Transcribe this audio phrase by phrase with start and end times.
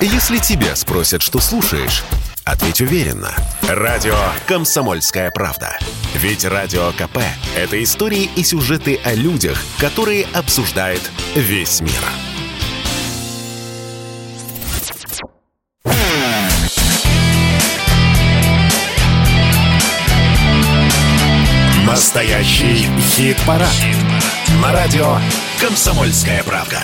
[0.00, 2.04] Если тебя спросят, что слушаешь,
[2.44, 3.34] ответь уверенно.
[3.62, 5.78] Радио «Комсомольская правда».
[6.14, 7.18] Ведь Радио КП–
[7.56, 11.00] это истории и сюжеты о людях, которые обсуждает
[11.34, 11.92] весь мир.
[21.86, 23.70] Настоящий хит-парад.
[23.70, 23.96] Хит
[24.62, 25.18] На радио
[25.58, 26.82] «Комсомольская правда».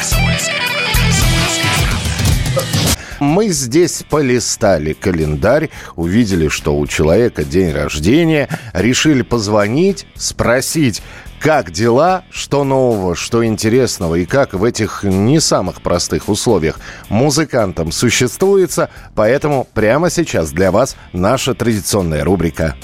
[3.23, 11.05] Мы здесь полистали календарь, увидели, что у человека день рождения, решили позвонить, спросить,
[11.39, 16.81] как дела, что нового, что интересного и как в этих не самых простых условиях
[17.11, 18.91] музыкантам существуется.
[19.15, 22.75] Поэтому прямо сейчас для вас наша традиционная рубрика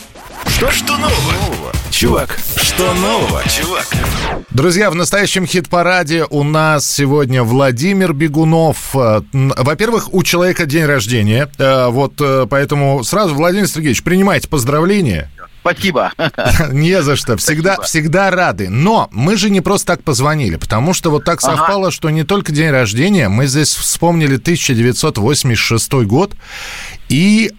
[0.58, 1.72] что, что нового?
[1.92, 3.86] Чувак, что нового, чувак?
[4.50, 8.90] Друзья, в настоящем хит-параде у нас сегодня Владимир Бегунов.
[8.92, 11.48] Э, во-первых, у человека день рождения.
[11.58, 15.30] Э, вот э, поэтому сразу, Владимир Сергеевич, принимайте поздравления.
[15.60, 16.10] Спасибо.
[16.72, 17.36] Не за что.
[17.36, 17.86] Всегда, Спасибо.
[17.86, 18.68] всегда рады.
[18.68, 21.90] Но мы же не просто так позвонили, потому что вот так совпало, ага.
[21.92, 26.34] что не только день рождения, мы здесь вспомнили 1986 год
[27.08, 27.52] и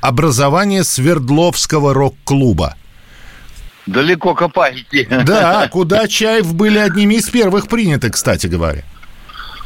[0.00, 2.76] образование Свердловского рок-клуба.
[3.86, 5.06] Далеко копаете.
[5.24, 8.84] Да, куда Чаев были одними из первых приняты, кстати говоря.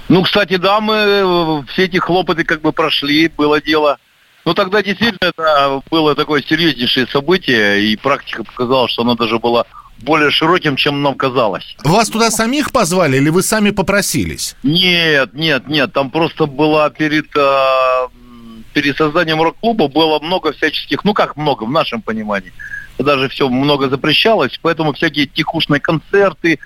[0.09, 3.99] Ну, кстати, да, мы э, все эти хлопоты как бы прошли, было дело.
[4.45, 9.67] Ну, тогда действительно это было такое серьезнейшее событие, и практика показала, что оно даже было
[9.99, 11.77] более широким, чем нам казалось.
[11.83, 14.55] Вас туда самих позвали или вы сами попросились?
[14.63, 18.07] Нет, нет, нет, там просто была перед э,
[18.77, 22.53] перед созданием рок-клуба было много всяческих, ну как много в нашем понимании,
[22.99, 26.59] даже все много запрещалось, поэтому всякие тихушные концерты,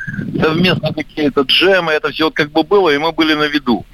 [0.42, 3.86] совместно какие-то джемы, это все как бы было, и мы были на виду.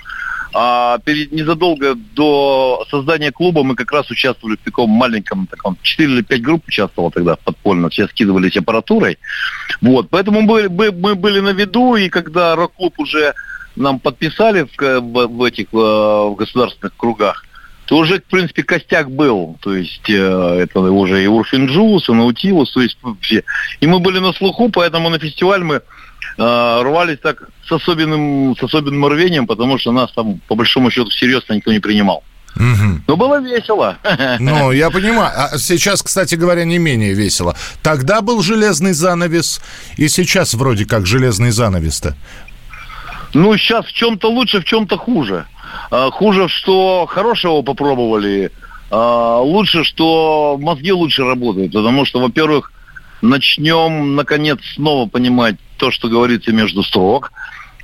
[0.54, 6.14] А перед незадолго до создания клуба мы как раз участвовали в таком маленьком, таком 4
[6.14, 9.18] или 5 групп участвовало тогда подпольно, все скидывались аппаратурой.
[9.82, 13.34] Вот, поэтому мы, мы, мы были на виду, и когда рок-клуб уже
[13.76, 17.45] нам подписали в, в, в этих э, в государственных кругах,
[17.86, 19.56] то уже, в принципе, костяк был.
[19.60, 23.44] То есть э, это уже и Урфинджус, и Наутилус, то есть все.
[23.80, 25.80] И мы были на слуху, поэтому на фестиваль мы э,
[26.82, 31.54] рвались так с особенным, с особенным рвением, потому что нас там, по большому счету, серьезно
[31.54, 32.24] никто не принимал.
[32.56, 33.02] Угу.
[33.06, 33.98] Но было весело.
[34.40, 35.30] Ну, я понимаю.
[35.36, 37.54] А сейчас, кстати говоря, не менее весело.
[37.82, 39.60] Тогда был железный занавес,
[39.96, 42.16] и сейчас вроде как железный занавес-то.
[43.34, 45.44] Ну, сейчас в чем-то лучше, в чем-то хуже.
[45.90, 48.50] А, хуже, что хорошего попробовали.
[48.90, 51.72] А, лучше, что мозги лучше работают.
[51.72, 52.72] Потому что, во-первых,
[53.22, 57.32] начнем, наконец, снова понимать то, что говорится между строк.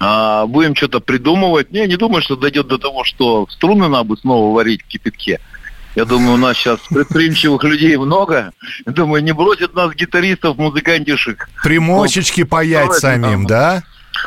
[0.01, 1.71] А, будем что-то придумывать.
[1.71, 5.41] Не, не думаю, что дойдет до того, что струны надо снова варить в кипятке.
[5.95, 8.53] Я думаю, у нас сейчас предприимчивых людей много.
[8.87, 11.51] Я думаю, не бросят нас гитаристов, музыкантишек.
[11.63, 13.83] Примочечки паять самим, да?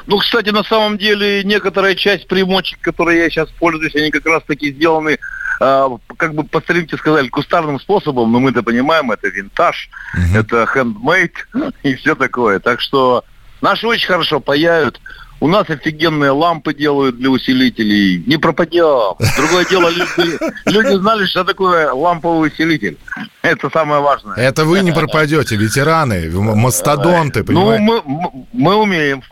[0.07, 4.43] Ну, кстати, на самом деле, некоторая часть примочек, которые я сейчас пользуюсь, они как раз
[4.43, 5.17] таки сделаны
[5.59, 10.39] э, как бы по старинке сказали, кустарным способом, но мы-то понимаем, это винтаж, uh-huh.
[10.39, 11.47] это хендмейд
[11.83, 12.59] и все такое.
[12.59, 13.23] Так что
[13.61, 14.99] наши очень хорошо паяют.
[15.39, 18.23] У нас офигенные лампы делают для усилителей.
[18.25, 19.15] Не пропадем.
[19.37, 22.97] Другое дело, люди, люди знали, что такое ламповый усилитель.
[23.41, 24.35] Это самое важное.
[24.35, 27.83] Это вы не пропадете, ветераны, мастодонты, ну, понимаете?
[27.83, 29.23] Ну, мы, мы умеем.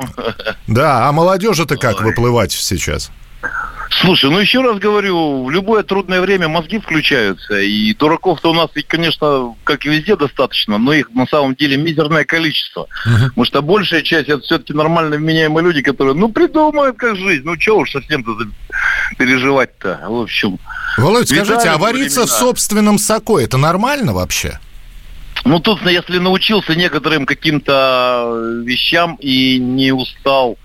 [0.68, 3.12] Да, а молодежи-то как выплывать сейчас?
[4.02, 8.70] Слушай, ну еще раз говорю, в любое трудное время мозги включаются, и дураков-то у нас,
[8.88, 12.88] конечно, как и везде достаточно, но их на самом деле мизерное количество.
[13.06, 13.28] Uh-huh.
[13.30, 17.56] Потому что большая часть это все-таки нормально вменяемые люди, которые, ну, придумают как жизнь, ну,
[17.58, 18.32] чего уж совсем-то
[19.18, 20.60] переживать-то, в общем.
[20.98, 24.60] Володь, скажите, а вариться в собственном соку, это нормально вообще?
[25.46, 30.58] Ну, тут, если научился некоторым каким-то вещам и не устал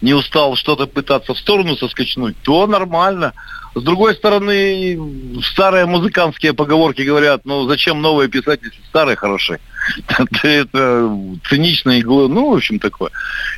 [0.00, 3.34] не устал что-то пытаться в сторону соскочнуть, то нормально.
[3.74, 4.98] С другой стороны,
[5.44, 9.60] старые музыкантские поговорки говорят, ну зачем новые писать, если старые хороши?
[10.42, 11.16] Это
[11.48, 13.10] цинично и ну, в общем, такое.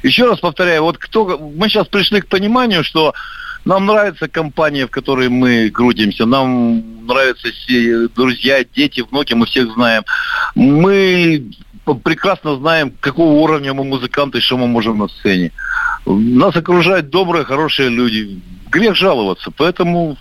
[0.02, 3.14] Еще раз повторяю, вот кто, мы сейчас пришли к пониманию, что
[3.64, 9.72] нам нравится компания, в которой мы крутимся, нам нравятся все друзья, дети, внуки, мы всех
[9.72, 10.04] знаем.
[10.54, 11.52] Мы
[12.04, 15.52] прекрасно знаем, какого уровня мы музыканты, что мы можем на сцене.
[16.06, 18.40] Нас окружают добрые, хорошие люди.
[18.70, 19.50] Грех жаловаться.
[19.50, 20.16] Поэтому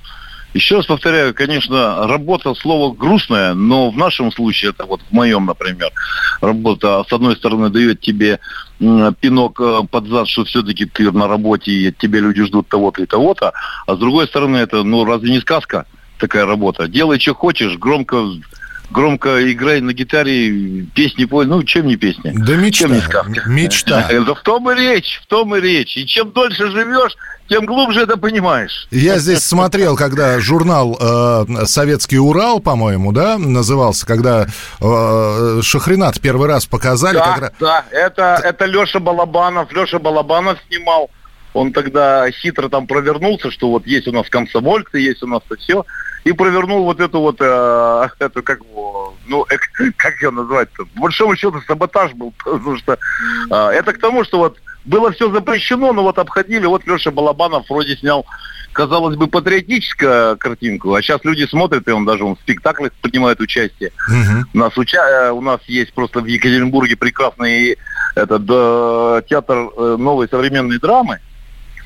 [0.53, 5.45] Еще раз повторяю, конечно, работа слово грустное, но в нашем случае, это вот в моем,
[5.45, 5.91] например,
[6.41, 8.39] работа, с одной стороны, дает тебе
[8.79, 13.05] пинок э, под зад, что все-таки ты на работе, и тебе люди ждут того-то и
[13.05, 13.53] того-то,
[13.87, 15.85] а с другой стороны, это, ну, разве не сказка
[16.17, 16.89] такая работа?
[16.89, 18.17] Делай, что хочешь, громко
[18.91, 22.33] громко играй на гитаре, песни пой, ну, чем не песня?
[22.35, 22.87] Да мечта.
[22.87, 23.43] Чем не сказка?
[23.47, 24.07] Мечта.
[24.09, 25.97] Да в том и речь, в том и речь.
[25.97, 27.15] И чем дольше живешь,
[27.49, 28.87] тем глубже это понимаешь.
[28.91, 34.47] Я здесь смотрел, когда журнал э, «Советский Урал», по-моему, да, назывался, когда
[34.79, 37.17] э, Шахринат первый раз показали.
[37.17, 41.09] Да, как да, это, это Леша Балабанов, Леша Балабанов снимал.
[41.53, 45.57] Он тогда хитро там провернулся, что вот есть у нас комсомольцы, есть у нас то
[45.57, 45.85] все
[46.23, 48.59] и провернул вот эту вот, э, эту, как,
[49.27, 49.57] ну, э,
[49.97, 50.85] как ее назвать-то?
[50.85, 52.97] По большому счету саботаж был, потому что
[53.49, 57.69] э, это к тому, что вот было все запрещено, но вот обходили, вот Леша Балабанов
[57.69, 58.25] вроде снял,
[58.73, 63.39] казалось бы, патриотическую картинку, а сейчас люди смотрят, и он даже он в спектаклях принимает
[63.39, 63.91] участие.
[64.07, 64.45] Угу.
[64.53, 64.97] У, нас уча...
[64.97, 67.77] Э, у нас есть просто в Екатеринбурге прекрасный
[68.15, 71.19] этот, да, театр э, новой современной драмы,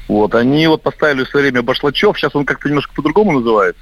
[0.07, 3.81] вот, они вот поставили в свое время Башлачев, сейчас он как-то немножко по-другому называется.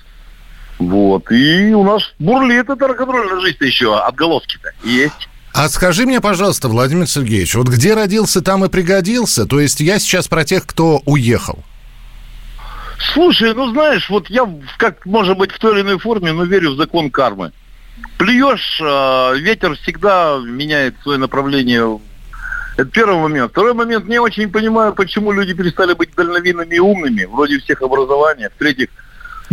[0.80, 1.32] Вот.
[1.32, 5.30] И у нас бурлит эта рок-н-ролльная жизнь еще, отголоски-то есть.
[5.54, 9.46] А скажи мне, пожалуйста, Владимир Сергеевич, вот где родился, там и пригодился?
[9.46, 11.64] То есть я сейчас про тех, кто уехал.
[13.14, 16.72] Слушай, ну знаешь, вот я, как может быть, в той или иной форме, но верю
[16.72, 17.52] в закон кармы.
[18.18, 22.00] Плюешь, э, ветер всегда меняет свое направление.
[22.76, 23.52] Это первый момент.
[23.52, 28.50] Второй момент, не очень понимаю, почему люди перестали быть дальновидными и умными, вроде всех образования.
[28.50, 28.90] В-третьих,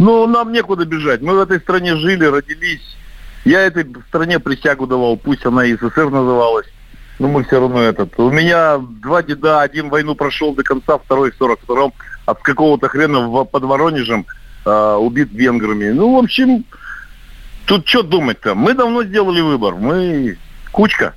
[0.00, 1.20] ну, нам некуда бежать.
[1.20, 2.97] Мы в этой стране жили, родились.
[3.44, 6.67] Я этой стране присягу давал, пусть она и СССР называлась.
[7.19, 8.19] Но мы все равно этот.
[8.19, 11.93] У меня два деда, один войну прошел до конца, второй в 42-м,
[12.25, 14.25] от какого-то хрена в, под Воронежем
[14.64, 15.91] э, убит венграми.
[15.91, 16.64] Ну, в общем,
[17.67, 18.55] тут что думать-то?
[18.55, 19.75] Мы давно сделали выбор.
[19.75, 20.38] Мы
[20.73, 21.12] кучка.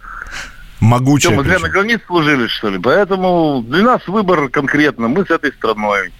[0.81, 1.31] Могучая.
[1.31, 2.79] Что, мы зря на границе служили, что ли?
[2.79, 5.07] Поэтому для нас выбор конкретно.
[5.07, 6.11] Мы с этой страной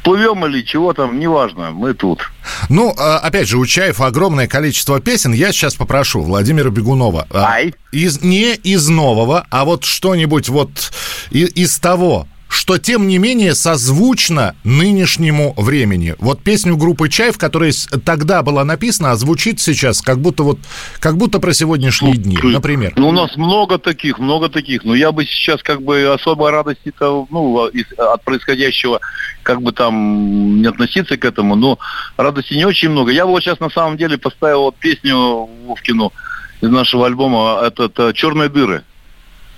[0.00, 2.30] всплывем или чего там, неважно, мы тут.
[2.68, 5.32] Ну, а, опять же, у Чаев огромное количество песен.
[5.32, 7.26] Я сейчас попрошу Владимира Бегунова.
[7.30, 7.74] А, Ай.
[7.92, 10.92] Из, не из нового, а вот что-нибудь вот
[11.30, 16.16] из, из того, что, тем не менее, созвучно нынешнему времени.
[16.18, 17.72] Вот песню группы «Чайф», которая
[18.04, 20.58] тогда была написана, а звучит сейчас как будто вот,
[20.98, 22.94] как будто про сегодняшние дни, например.
[22.96, 24.84] Ну, у нас много таких, много таких.
[24.84, 29.00] Но я бы сейчас как бы особой радости-то, ну, от происходящего,
[29.44, 31.78] как бы там не относиться к этому, но
[32.16, 33.12] радости не очень много.
[33.12, 36.12] Я вот сейчас на самом деле поставил вот песню Вовкину
[36.60, 38.82] из нашего альбома, это, это «Черные дыры».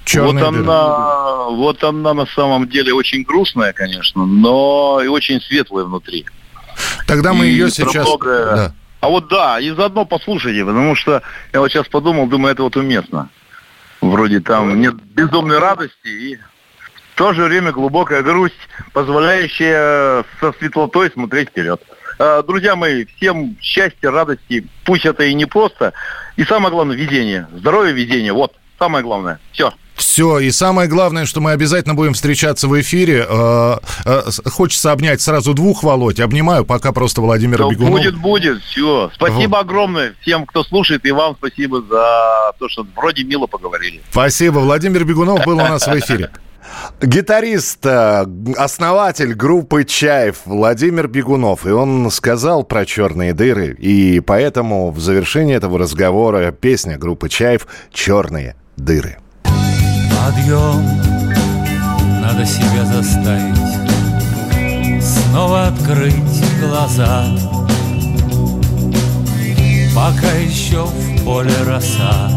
[0.05, 0.65] Черные вот она,
[1.50, 6.27] вот она на самом деле очень грустная, конечно, но и очень светлая внутри.
[7.06, 8.06] Тогда мы и ее сейчас...
[8.06, 8.56] Многое...
[8.56, 8.75] Да.
[9.00, 11.23] А вот да, и заодно послушайте, потому что
[11.53, 13.31] я вот сейчас подумал, думаю, это вот уместно.
[14.00, 18.55] Вроде там нет безумной радости и в то же время глубокая грусть,
[18.93, 21.83] позволяющая со светлотой смотреть вперед.
[22.19, 25.93] А, друзья мои, всем счастья, радости, пусть это и не просто.
[26.37, 29.41] И самое главное, везение, здоровье, везение, вот, самое главное.
[29.53, 29.73] Все.
[29.94, 33.27] Все, и самое главное, что мы обязательно будем встречаться в эфире.
[33.29, 36.21] Э, э, хочется обнять сразу двух Володь.
[36.21, 37.99] Обнимаю пока просто Владимира Бегунова.
[37.99, 39.11] Будет, будет, все.
[39.15, 44.00] Спасибо огромное всем, кто слушает, и вам спасибо за то, что вроде мило поговорили.
[44.11, 44.59] Спасибо.
[44.59, 46.31] Владимир Бегунов был у нас в эфире.
[47.03, 48.25] Гитарист, э,
[48.56, 51.67] основатель группы «Чаев» Владимир Бегунов.
[51.67, 53.77] И он сказал про черные дыры.
[53.79, 59.19] И поэтому в завершении этого разговора песня группы «Чаев» «Черные дыры»
[60.32, 60.84] подъем
[62.20, 63.62] Надо себя заставить
[65.03, 66.15] Снова открыть
[66.60, 67.24] глаза.
[69.94, 72.31] Пока еще в поле роса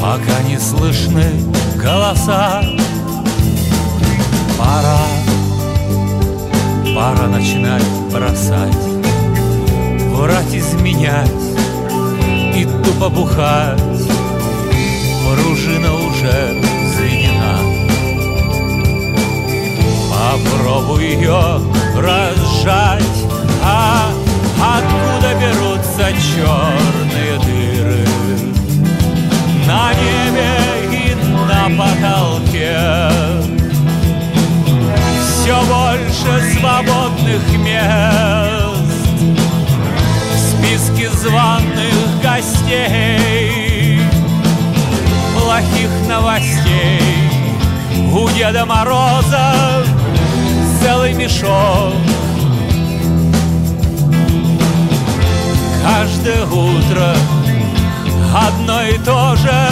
[0.00, 1.24] Пока не слышны
[1.76, 2.62] голоса.
[4.58, 5.00] Пора,
[6.94, 8.76] пора начинать бросать
[10.12, 11.30] Врать, изменять
[12.54, 13.89] и тупо бухать
[15.42, 16.54] пружина уже
[16.94, 17.58] заведена.
[20.10, 21.60] Попробуй ее
[21.96, 23.02] разжать,
[23.62, 24.10] а
[24.58, 27.79] откуда берутся черные дыры?
[48.40, 49.84] Деда Мороза
[50.80, 51.92] целый мешок.
[55.84, 57.14] Каждое утро
[58.34, 59.68] одно и то же.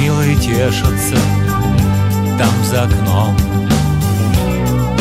[0.00, 1.16] Милые тешатся
[2.36, 3.36] там за окном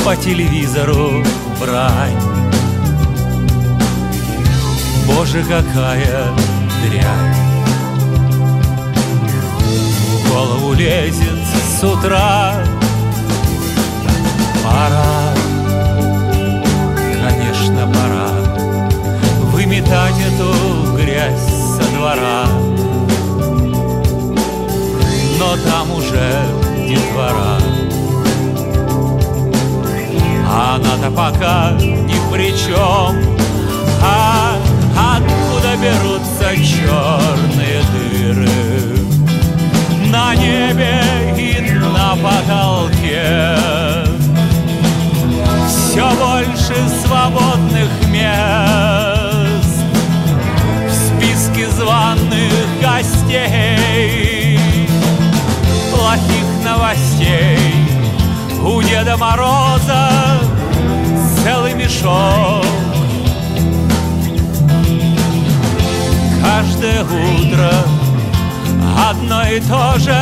[0.05, 1.23] По телевизору
[1.59, 2.21] брань
[5.07, 6.31] Боже, какая
[6.83, 7.35] дрянь
[10.23, 11.39] В голову лезет
[11.79, 12.55] с утра
[14.63, 15.33] Пора,
[17.21, 18.29] конечно, пора
[19.51, 22.45] Выметать эту грязь со двора.
[25.39, 26.45] Но там уже
[26.87, 27.59] детвора
[30.49, 33.15] А она-то пока ни при чем
[34.01, 34.36] А
[36.63, 38.49] черные дыры.
[40.11, 41.01] На небе
[41.37, 43.55] и на потолке.
[45.67, 49.83] Все больше свободных мест.
[50.87, 54.59] В списке званых гостей.
[55.93, 57.59] Плохих новостей.
[58.63, 60.39] У Деда Мороза
[61.43, 62.46] целый мешок
[66.97, 67.71] Каждое утро
[69.07, 70.19] одно и то же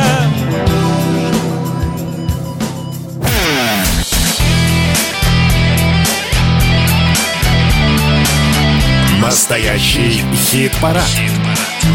[9.22, 11.02] Настоящий хит-парад.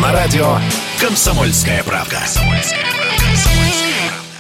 [0.02, 0.58] На радио
[1.00, 2.18] «Комсомольская правда».